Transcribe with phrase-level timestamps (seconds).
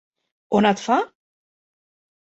[0.59, 0.99] On et fa!?